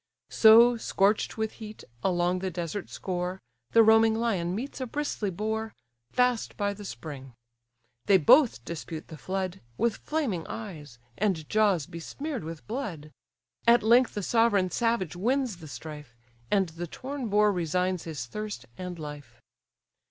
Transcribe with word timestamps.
So, 0.31 0.77
scorch'd 0.77 1.35
with 1.37 1.51
heat, 1.61 1.83
along 2.03 2.39
the 2.39 2.49
desert 2.49 2.89
score, 2.89 3.39
The 3.69 3.83
roaming 3.83 4.15
lion 4.15 4.55
meets 4.55 4.81
a 4.81 4.87
bristly 4.87 5.29
boar, 5.29 5.75
Fast 6.11 6.57
by 6.57 6.73
the 6.73 6.85
spring; 6.85 7.35
they 8.07 8.17
both 8.17 8.65
dispute 8.65 9.09
the 9.09 9.17
flood, 9.19 9.61
With 9.77 9.97
flaming 9.97 10.47
eyes, 10.47 10.97
and 11.19 11.47
jaws 11.47 11.85
besmear'd 11.85 12.43
with 12.43 12.65
blood; 12.65 13.11
At 13.67 13.83
length 13.83 14.15
the 14.15 14.23
sovereign 14.23 14.71
savage 14.71 15.15
wins 15.15 15.57
the 15.57 15.67
strife; 15.67 16.15
And 16.49 16.69
the 16.69 16.87
torn 16.87 17.29
boar 17.29 17.51
resigns 17.51 18.05
his 18.05 18.25
thirst 18.25 18.65
and 18.79 18.97
life. 18.97 19.39